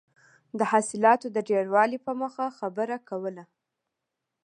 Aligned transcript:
د 0.59 0.61
حاصلاتو 0.71 1.27
د 1.35 1.37
ډېروالي 1.49 1.99
په 2.05 2.11
موخه 2.19 2.45
خبره 2.59 2.97
کوله. 3.09 3.43